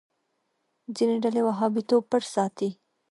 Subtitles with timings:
[0.95, 2.69] ځینې ډلې وهابيتوب پټ وساتي.